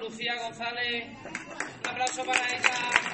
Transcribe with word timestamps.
Lucía 0.00 0.36
González. 0.42 1.06
Un 1.82 1.88
aplauso 1.88 2.24
para 2.24 2.44
ella. 2.54 3.08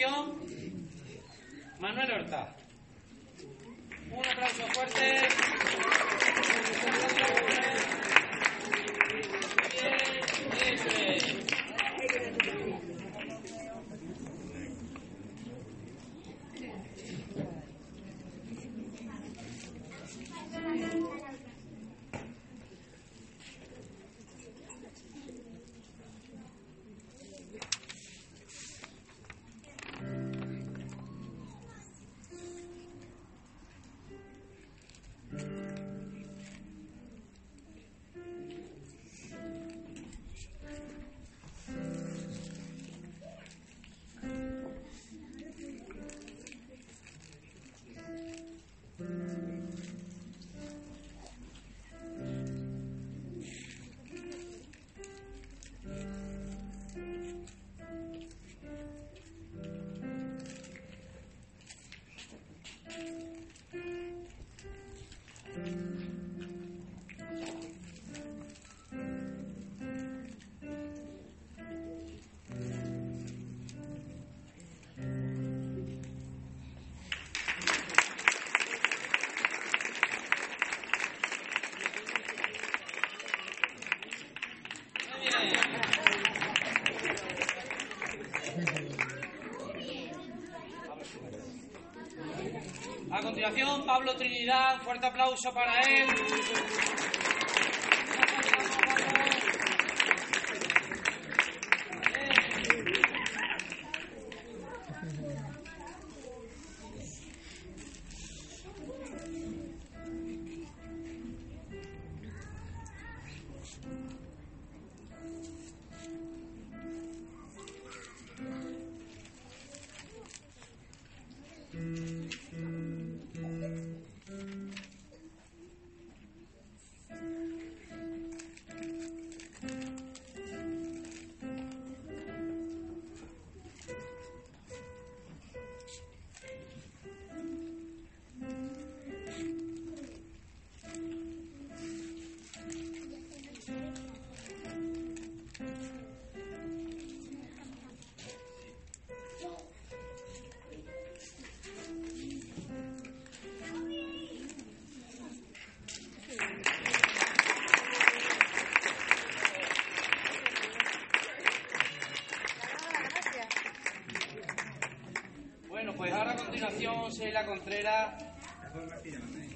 A 0.00 0.41
Pablo 93.84 94.14
Trinidad, 94.14 94.80
fuerte 94.82 95.06
aplauso 95.06 95.52
para 95.52 95.80
él. 95.82 96.06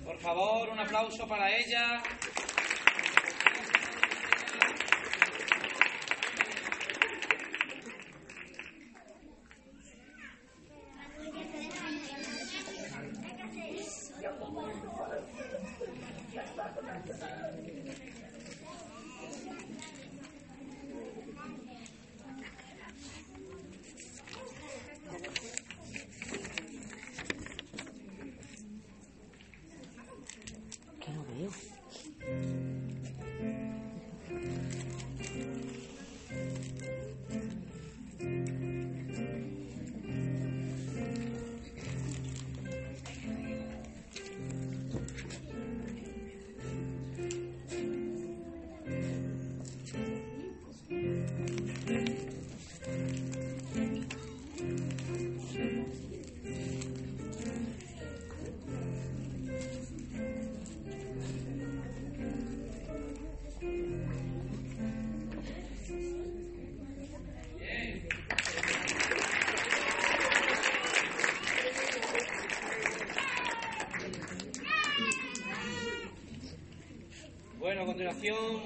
Por 0.04 0.18
favor, 0.20 0.68
un 0.70 0.78
aplauso 0.78 1.26
para 1.28 1.50
ella. 1.54 2.02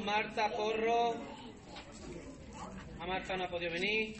Marta 0.04 0.48
Porro. 0.56 1.14
A 2.98 3.06
Marta 3.06 3.36
no 3.36 3.44
ha 3.44 3.48
podido 3.48 3.72
venir. 3.72 4.16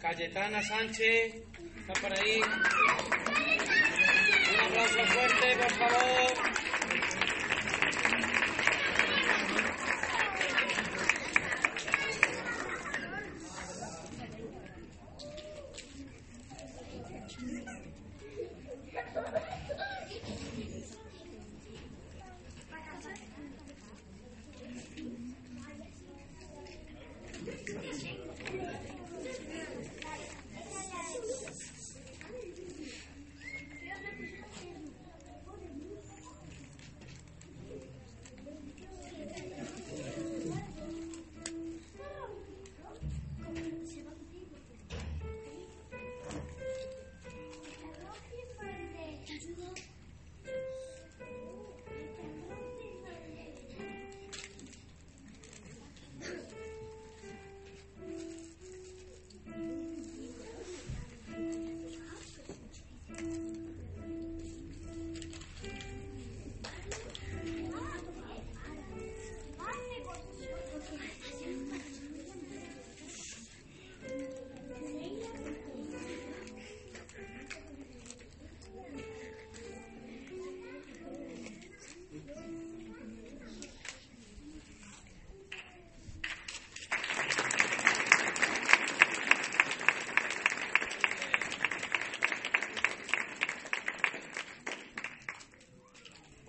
Cayetana 0.00 0.62
Sánchez. 0.62 1.34
Está 1.80 1.92
por 2.00 2.12
ahí. 2.12 2.40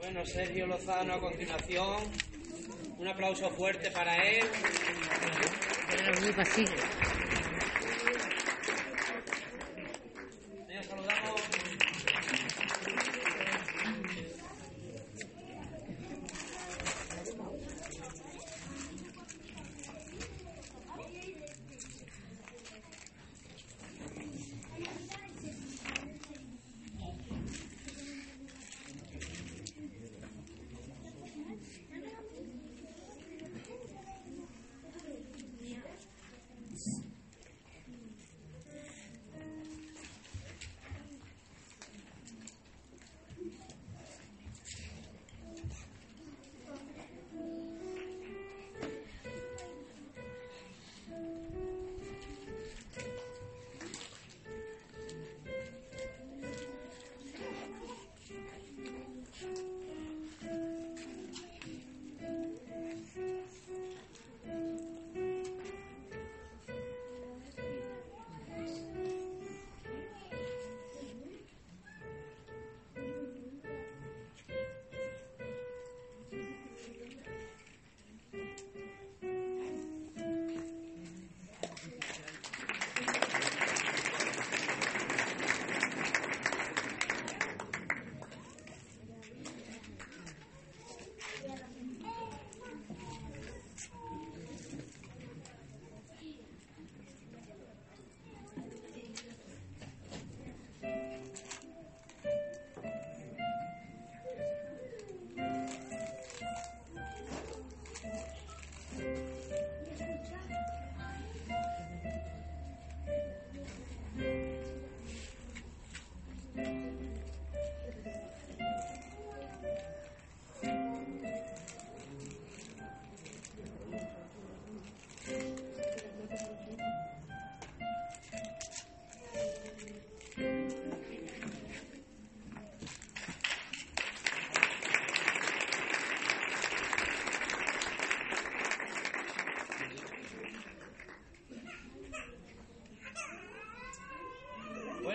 Bueno, 0.03 0.25
Sergio 0.25 0.67
Lozano 0.67 1.13
a 1.13 1.19
continuación. 1.21 2.03
Un 2.97 3.07
aplauso 3.07 3.49
fuerte 3.51 3.89
para 3.89 4.17
él. 4.17 4.45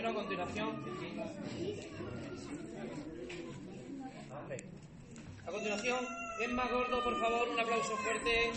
A 0.09 0.15
continuación. 0.15 0.69
A 5.47 5.51
continuación, 5.51 5.99
es 6.41 6.53
más 6.53 6.71
gordo, 6.71 7.05
por 7.05 7.21
favor, 7.21 7.49
un 7.49 7.61
aplauso 7.61 7.97
fuerte. 7.97 8.53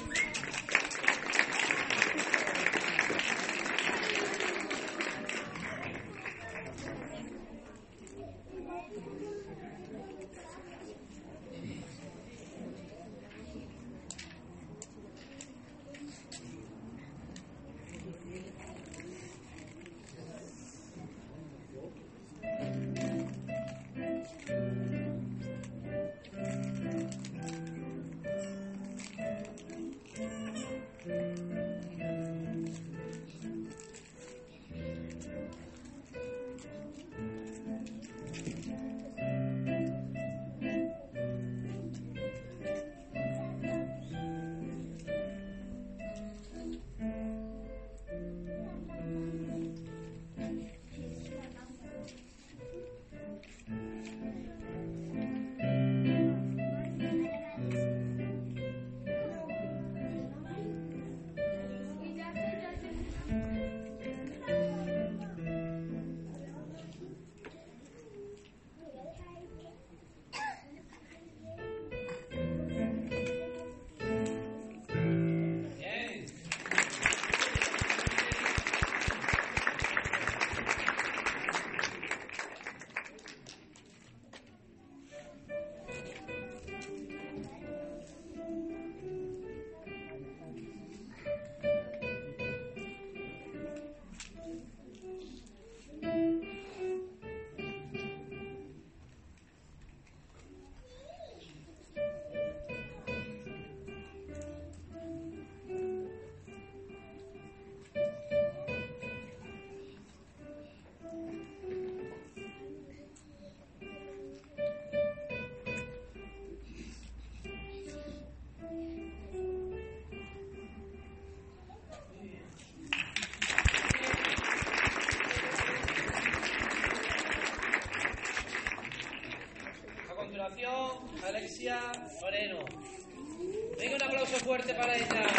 Fuerte 134.51 134.73
para 134.73 134.93
ella. 134.97 135.30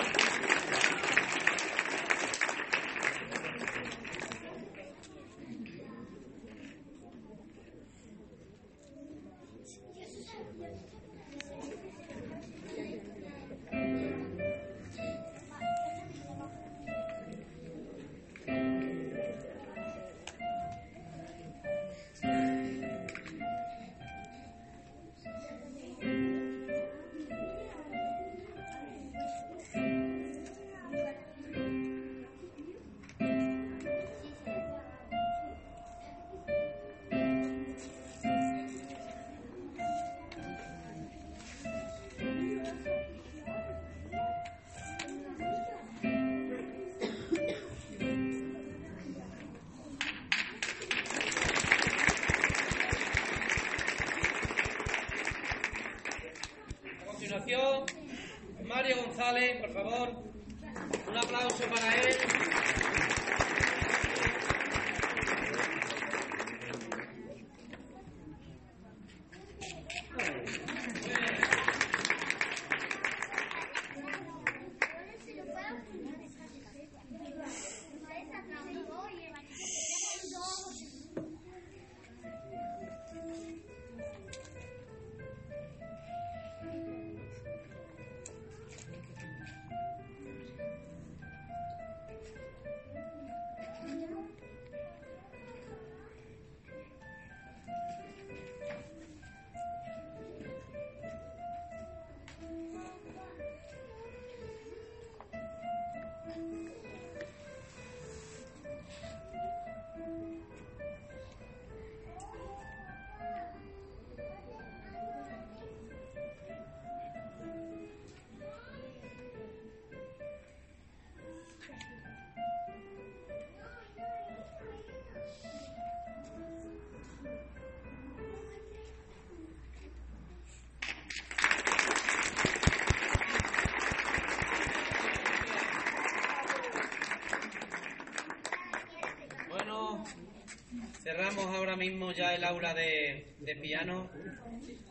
Mismo 141.76 142.12
ya 142.12 142.34
el 142.34 142.44
aula 142.44 142.74
de 142.74 143.58
piano 143.60 144.08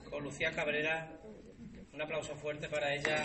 con 0.09 0.23
Lucía 0.23 0.51
Cabrera. 0.51 1.09
Un 1.93 2.01
aplauso 2.01 2.35
fuerte 2.35 2.69
para 2.69 2.93
ella. 2.93 3.23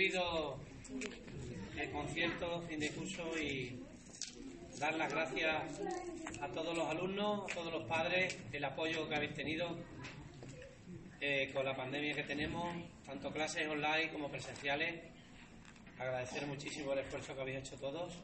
Concluido 0.00 0.56
el 1.76 1.90
concierto, 1.90 2.62
fin 2.66 2.80
de 2.80 2.88
curso 2.88 3.38
y 3.38 3.78
dar 4.78 4.94
las 4.94 5.12
gracias 5.12 5.62
a 6.40 6.48
todos 6.48 6.74
los 6.74 6.88
alumnos, 6.88 7.50
a 7.50 7.54
todos 7.54 7.70
los 7.70 7.84
padres, 7.84 8.34
el 8.50 8.64
apoyo 8.64 9.06
que 9.10 9.14
habéis 9.14 9.34
tenido 9.34 9.76
eh, 11.20 11.50
con 11.52 11.66
la 11.66 11.76
pandemia 11.76 12.14
que 12.14 12.22
tenemos, 12.22 12.74
tanto 13.04 13.30
clases 13.30 13.68
online 13.68 14.10
como 14.10 14.30
presenciales. 14.30 15.02
Agradecer 15.98 16.46
muchísimo 16.46 16.94
el 16.94 17.00
esfuerzo 17.00 17.34
que 17.34 17.40
habéis 17.42 17.58
hecho 17.58 17.76
todos 17.76 18.14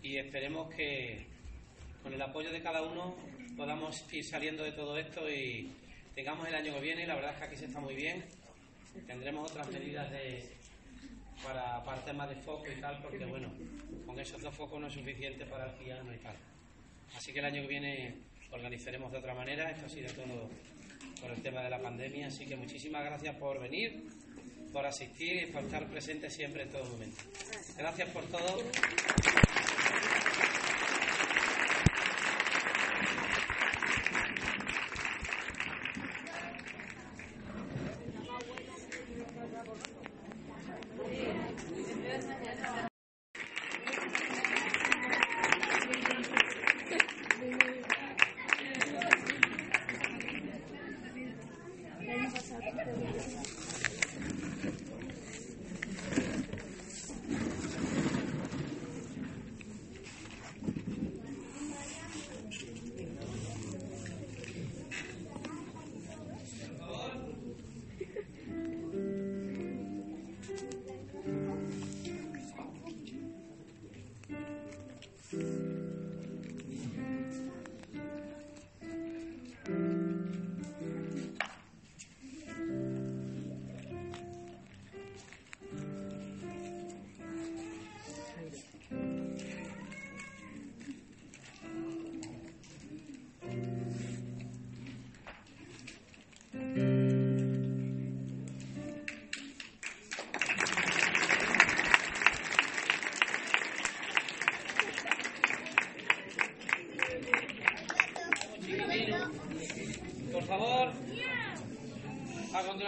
y 0.00 0.16
esperemos 0.16 0.72
que 0.72 1.26
con 2.04 2.14
el 2.14 2.22
apoyo 2.22 2.52
de 2.52 2.62
cada 2.62 2.82
uno 2.82 3.16
podamos 3.56 4.04
ir 4.12 4.24
saliendo 4.24 4.62
de 4.62 4.70
todo 4.70 4.96
esto 4.96 5.28
y 5.28 5.72
tengamos 6.14 6.46
el 6.46 6.54
año 6.54 6.72
que 6.74 6.80
viene. 6.80 7.04
La 7.04 7.16
verdad 7.16 7.32
es 7.32 7.38
que 7.38 7.44
aquí 7.46 7.56
se 7.56 7.64
está 7.64 7.80
muy 7.80 7.96
bien. 7.96 8.24
Tendremos 9.06 9.50
otras 9.50 9.70
medidas 9.70 10.10
de, 10.10 10.57
para, 11.44 11.82
para 11.84 12.04
temas 12.04 12.28
de 12.28 12.36
foco 12.36 12.64
y 12.70 12.80
tal, 12.80 13.00
porque 13.02 13.24
bueno, 13.24 13.48
con 14.06 14.18
esos 14.18 14.40
dos 14.40 14.54
focos 14.54 14.80
no 14.80 14.86
es 14.86 14.94
suficiente 14.94 15.44
para 15.46 15.66
el 15.66 15.72
piano 15.72 16.12
y 16.14 16.18
tal. 16.18 16.36
Así 17.16 17.32
que 17.32 17.38
el 17.38 17.44
año 17.44 17.62
que 17.62 17.68
viene 17.68 18.28
organizaremos 18.50 19.12
de 19.12 19.18
otra 19.18 19.34
manera. 19.34 19.70
Esto 19.70 19.86
ha 19.86 19.88
sido 19.88 20.12
todo 20.12 20.48
por 21.20 21.30
el 21.30 21.42
tema 21.42 21.62
de 21.62 21.70
la 21.70 21.80
pandemia. 21.80 22.28
Así 22.28 22.46
que 22.46 22.56
muchísimas 22.56 23.04
gracias 23.04 23.34
por 23.36 23.60
venir, 23.60 24.04
por 24.72 24.86
asistir 24.86 25.42
y 25.42 25.46
por 25.46 25.62
estar 25.64 25.86
presentes 25.86 26.32
siempre 26.32 26.62
en 26.62 26.70
todo 26.70 26.84
momento. 26.84 27.22
Gracias 27.76 28.08
por 28.10 28.24
todo. 28.24 28.62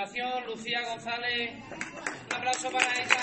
Continuación, 0.01 0.47
Lucía 0.47 0.81
González. 0.89 1.51
Un 2.29 2.35
aplauso 2.35 2.71
para 2.71 2.87
ella. 3.03 3.20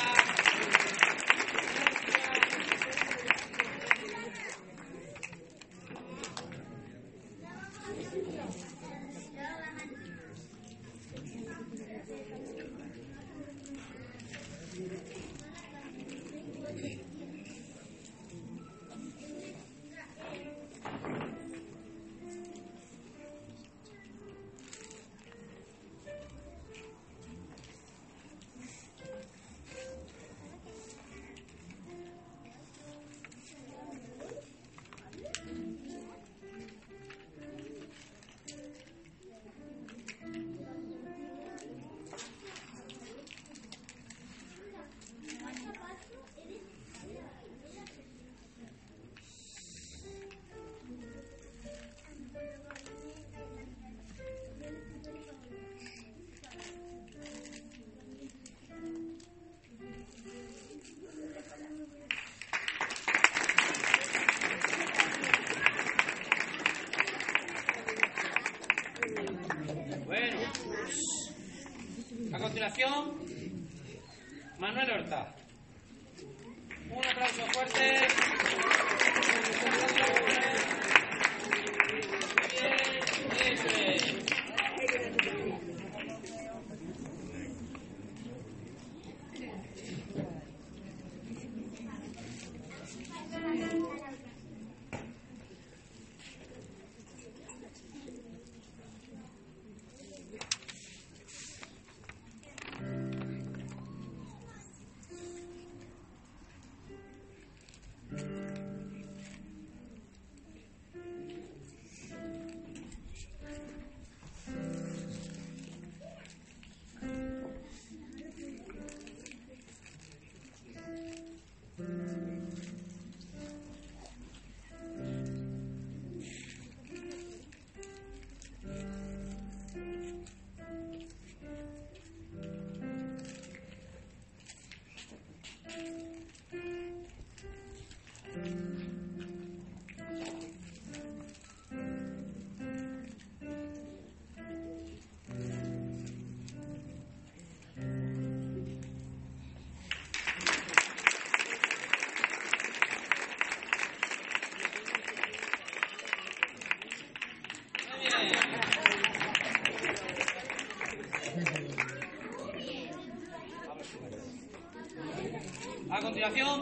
A 72.68 73.27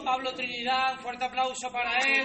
Pablo 0.04 0.32
Trinidad, 0.32 0.94
fuerte 1.00 1.24
aplauso 1.24 1.70
para 1.72 1.98
él. 2.00 2.24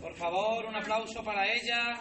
Por 0.00 0.14
favor, 0.14 0.66
un 0.66 0.76
aplauso 0.76 1.24
para 1.24 1.46
ella. 1.52 1.97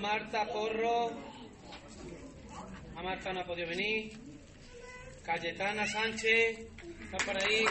Marta 0.00 0.46
Porro. 0.46 1.10
A 2.96 3.02
Marta 3.02 3.32
no 3.32 3.40
ha 3.40 3.44
podido 3.44 3.68
venir. 3.68 4.12
Cayetana 5.24 5.86
Sánchez. 5.86 6.60
¿Está 7.04 7.18
por 7.18 7.36
ahí? 7.36 7.64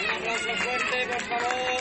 Un 0.00 0.10
aplauso 0.16 0.54
fuerte, 0.56 1.06
por 1.06 1.22
favor. 1.22 1.77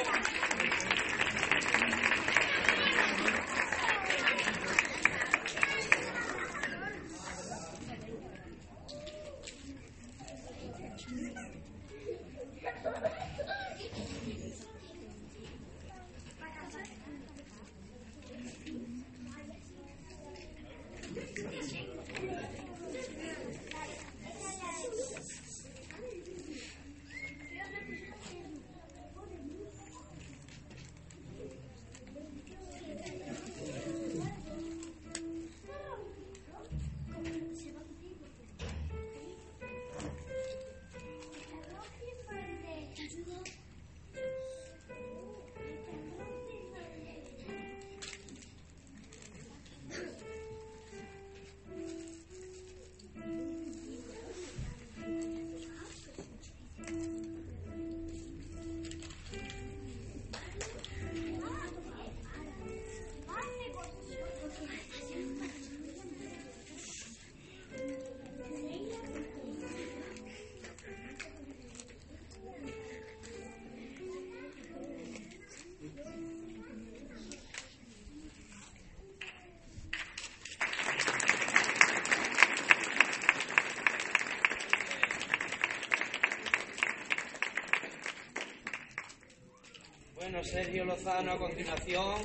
Bueno, 90.30 90.44
Sergio 90.44 90.84
Lozano 90.84 91.32
a 91.32 91.38
continuación. 91.38 92.16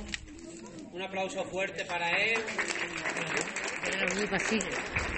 Un 0.91 1.01
aplauso 1.01 1.41
fuerte 1.45 1.85
para 1.85 2.11
él. 2.11 2.41
Tenemos 3.81 4.15
muy 4.15 4.27
pasillo. 4.27 5.12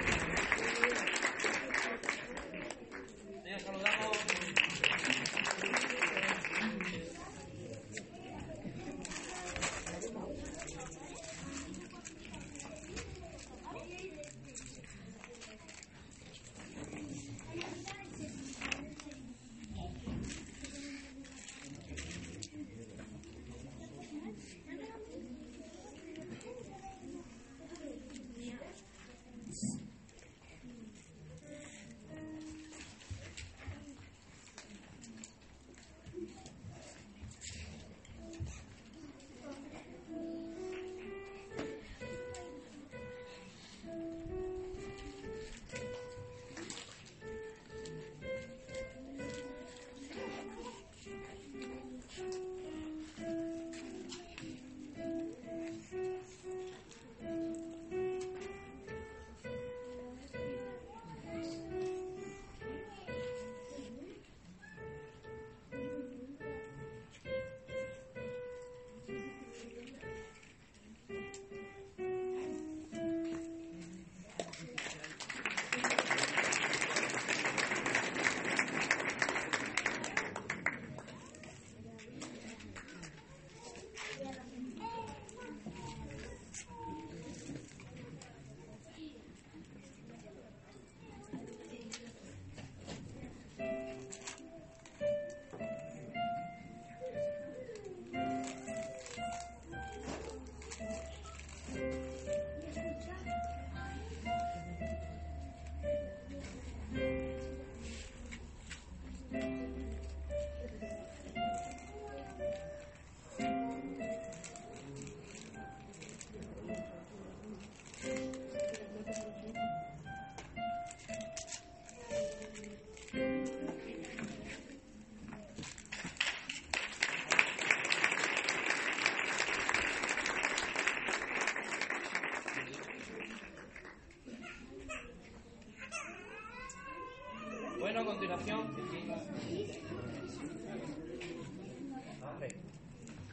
Bueno, 137.86 138.00
a 138.00 138.06
continuación. 138.06 138.62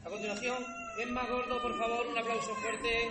A 0.04 0.10
continuación, 0.10 0.56
es 0.98 1.08
más 1.08 1.30
gordo, 1.30 1.62
por 1.62 1.78
favor, 1.78 2.06
un 2.06 2.18
aplauso 2.18 2.54
fuerte. 2.56 3.08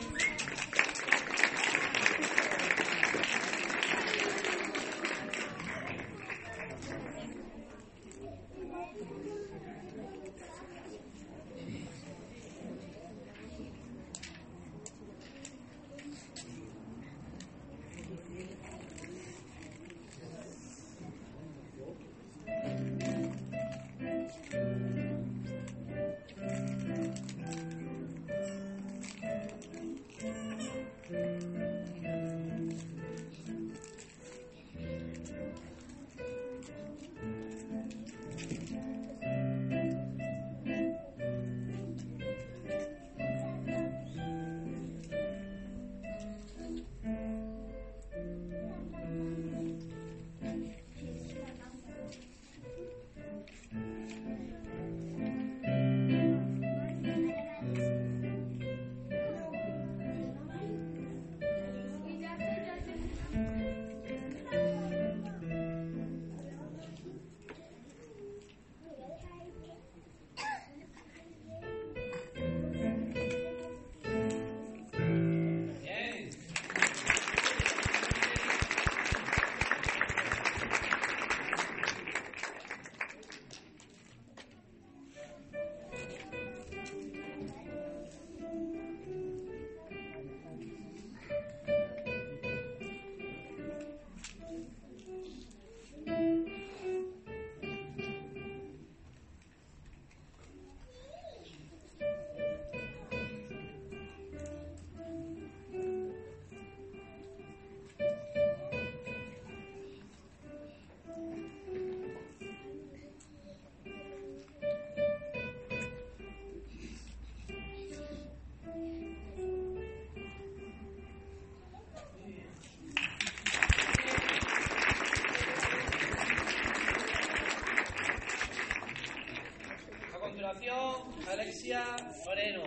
Moreno. 132.26 132.64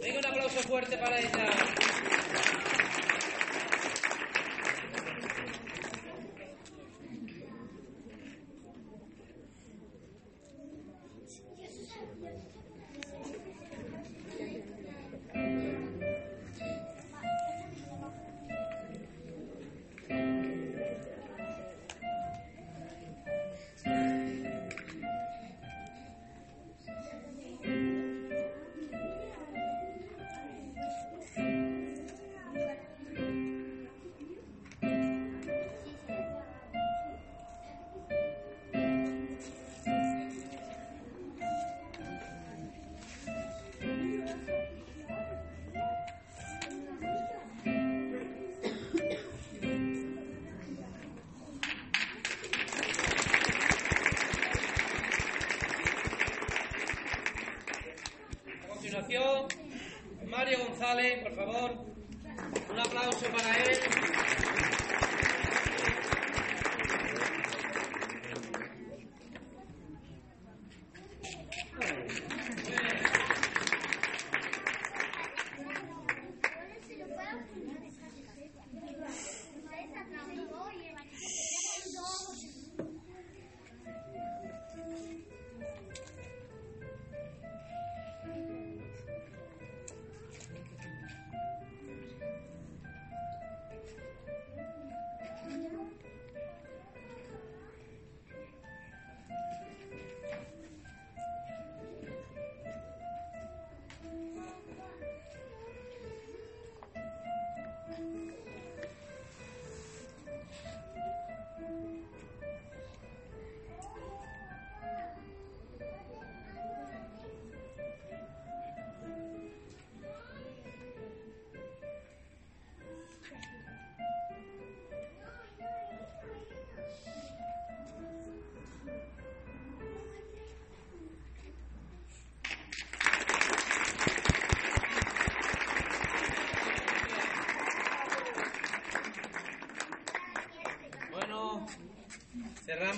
Venga 0.00 0.18
un 0.18 0.26
aplauso 0.26 0.60
fuerte 0.60 0.96
para 0.96 1.18
ella. 1.18 1.79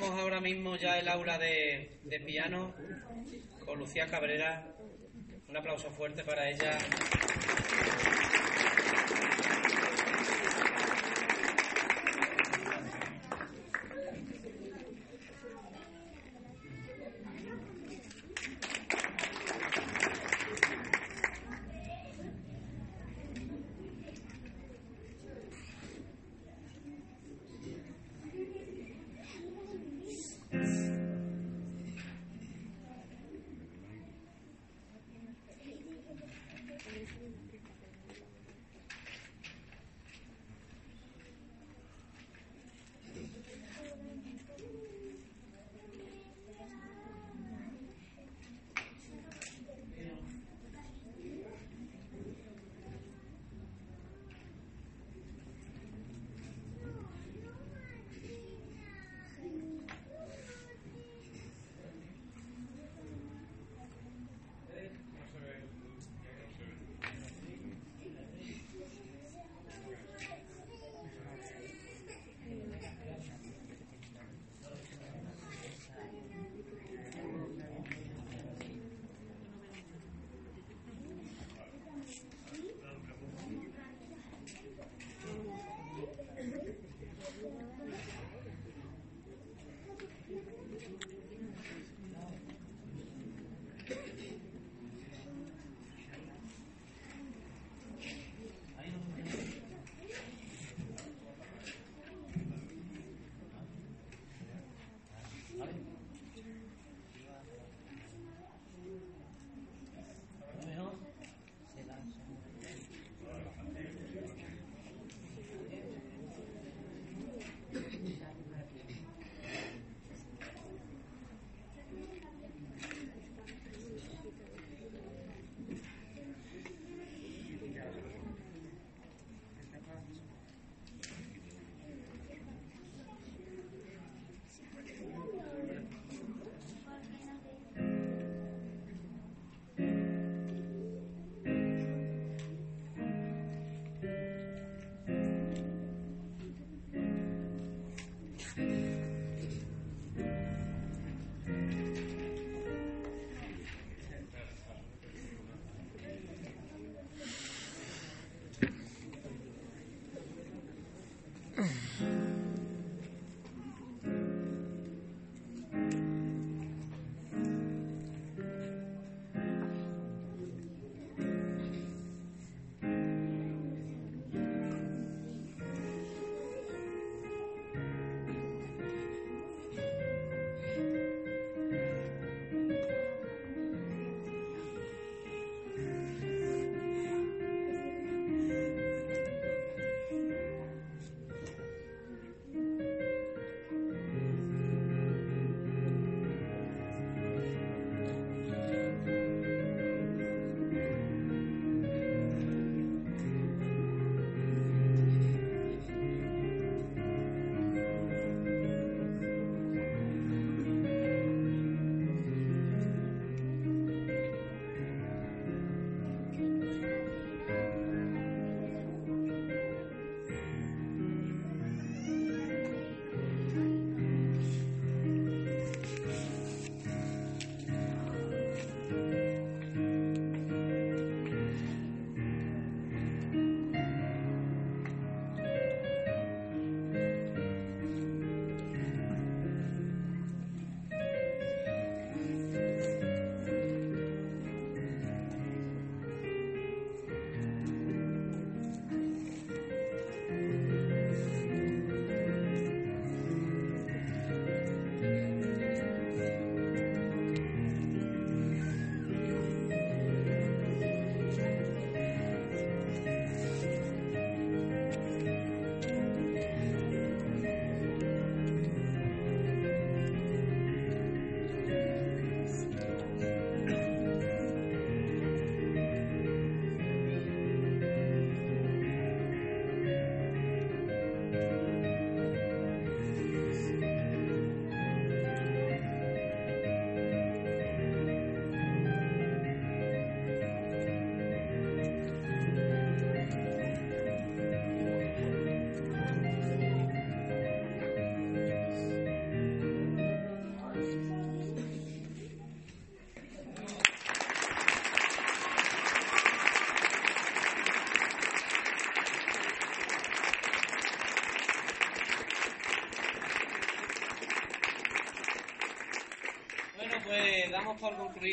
Ahora 0.06 0.40
mismo 0.40 0.76
ya 0.76 0.98
el 0.98 1.08
aula 1.08 1.38
de 1.38 2.22
piano 2.26 2.74
con 3.64 3.78
Lucía 3.78 4.08
Cabrera. 4.08 4.66
Un 5.48 5.56
aplauso 5.56 5.90
fuerte 5.90 6.24
para 6.24 6.48
ella. 6.48 6.78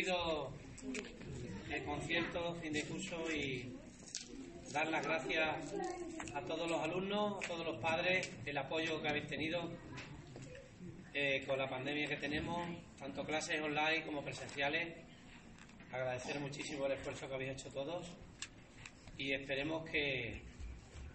Concluido 0.09 0.51
el 1.71 1.83
concierto, 1.83 2.55
fin 2.61 2.73
de 2.73 2.83
curso 2.83 3.31
y 3.31 3.75
dar 4.71 4.87
las 4.89 5.03
gracias 5.03 5.55
a 6.33 6.41
todos 6.41 6.69
los 6.69 6.81
alumnos, 6.81 7.43
a 7.43 7.47
todos 7.47 7.65
los 7.65 7.77
padres, 7.77 8.31
el 8.45 8.57
apoyo 8.57 9.01
que 9.01 9.09
habéis 9.09 9.27
tenido 9.27 9.69
eh, 11.13 11.43
con 11.45 11.57
la 11.59 11.69
pandemia 11.69 12.07
que 12.07 12.17
tenemos, 12.17 12.67
tanto 12.97 13.23
clases 13.23 13.61
online 13.61 14.03
como 14.05 14.23
presenciales. 14.23 14.95
Agradecer 15.91 16.39
muchísimo 16.39 16.85
el 16.85 16.93
esfuerzo 16.93 17.27
que 17.27 17.35
habéis 17.35 17.51
hecho 17.51 17.69
todos 17.69 18.07
y 19.17 19.31
esperemos 19.31 19.87
que 19.89 20.41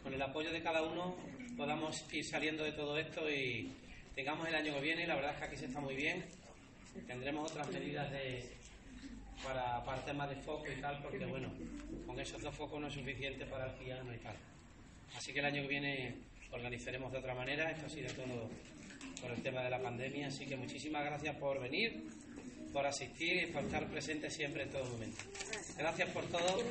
con 0.03 0.12
el 0.14 0.22
apoyo 0.22 0.53
de 0.53 0.62
cada 0.62 0.82
uno 0.82 1.16
podamos 1.57 2.05
ir 2.12 2.24
saliendo 2.24 2.64
de 2.64 2.72
todo 2.72 2.99
esto 2.99 3.30
y 3.30 3.72
tengamos 4.14 4.49
el 4.49 4.55
año 4.55 4.74
que 4.74 4.80
viene. 4.80 5.07
La 5.07 5.14
verdad 5.14 5.32
es 5.32 5.38
que 5.38 5.45
aquí 5.45 5.57
se 5.57 5.66
está 5.66 5.80
muy 5.80 5.95
bien. 5.95 6.24
Tendremos 7.07 7.51
otras 7.51 7.68
medidas 7.70 8.11
de, 8.11 8.55
para, 9.43 9.82
para 9.85 10.05
temas 10.05 10.30
de 10.30 10.37
foco 10.37 10.66
y 10.70 10.80
tal, 10.80 11.03
porque 11.03 11.24
bueno, 11.26 11.51
con 12.07 12.18
esos 12.20 12.41
dos 12.43 12.55
focos 12.55 12.80
no 12.80 12.89
es 12.89 12.95
suficiente 12.95 13.45
para 13.47 13.66
el 13.66 13.72
piano 13.72 14.14
y 14.14 14.18
tal. 14.18 14.37
Así 15.16 15.32
que 15.32 15.41
el 15.41 15.47
año 15.47 15.62
que 15.62 15.68
viene 15.68 16.14
organizaremos 16.55 17.12
de 17.12 17.18
otra 17.18 17.35
manera. 17.35 17.70
Esto 17.70 17.87
ha 17.87 17.89
sido 17.89 18.12
todo 18.14 18.49
por 19.20 19.30
el 19.30 19.43
tema 19.43 19.62
de 19.62 19.70
la 19.70 19.80
pandemia. 19.80 20.28
Así 20.28 20.47
que 20.47 20.57
muchísimas 20.57 21.05
gracias 21.05 21.37
por 21.37 21.61
venir, 21.61 22.05
por 22.72 22.87
asistir 22.87 23.45
y 23.45 23.47
por 23.47 23.64
estar 23.64 23.87
presente 23.89 24.30
siempre 24.30 24.62
en 24.62 24.70
todo 24.70 24.85
momento. 24.85 25.22
Gracias 25.76 26.09
por 26.11 26.24
todo. 26.26 26.62